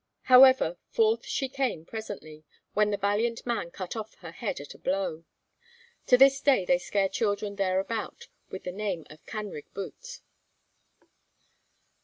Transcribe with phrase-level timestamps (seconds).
[0.23, 4.79] However, forth she came presently, when the valiant man cut off her head at a
[4.79, 5.25] blow.
[6.07, 10.21] To this day they scare children thereabout with the name of Canrig Bwt.